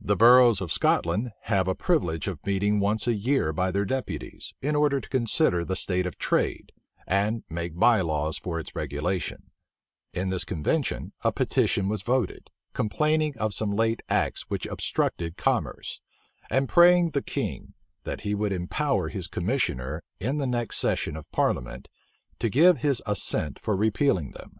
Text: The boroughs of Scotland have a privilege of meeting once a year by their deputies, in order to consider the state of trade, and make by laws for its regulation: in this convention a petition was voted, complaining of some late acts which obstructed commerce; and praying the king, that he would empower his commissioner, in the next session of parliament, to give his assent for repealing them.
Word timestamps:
The 0.00 0.16
boroughs 0.16 0.62
of 0.62 0.72
Scotland 0.72 1.32
have 1.52 1.68
a 1.68 1.74
privilege 1.74 2.28
of 2.28 2.40
meeting 2.46 2.80
once 2.80 3.06
a 3.06 3.12
year 3.12 3.52
by 3.52 3.70
their 3.70 3.84
deputies, 3.84 4.54
in 4.62 4.74
order 4.74 5.02
to 5.02 5.08
consider 5.10 5.66
the 5.66 5.76
state 5.76 6.06
of 6.06 6.16
trade, 6.16 6.72
and 7.06 7.44
make 7.50 7.78
by 7.78 8.00
laws 8.00 8.38
for 8.38 8.58
its 8.58 8.74
regulation: 8.74 9.50
in 10.14 10.30
this 10.30 10.44
convention 10.46 11.12
a 11.22 11.30
petition 11.30 11.90
was 11.90 12.00
voted, 12.00 12.50
complaining 12.72 13.36
of 13.36 13.52
some 13.52 13.70
late 13.76 14.02
acts 14.08 14.48
which 14.48 14.64
obstructed 14.64 15.36
commerce; 15.36 16.00
and 16.48 16.70
praying 16.70 17.10
the 17.10 17.20
king, 17.20 17.74
that 18.04 18.22
he 18.22 18.34
would 18.34 18.54
empower 18.54 19.08
his 19.10 19.26
commissioner, 19.28 20.02
in 20.18 20.38
the 20.38 20.46
next 20.46 20.78
session 20.78 21.16
of 21.16 21.30
parliament, 21.32 21.90
to 22.38 22.48
give 22.48 22.78
his 22.78 23.02
assent 23.04 23.58
for 23.58 23.76
repealing 23.76 24.30
them. 24.30 24.58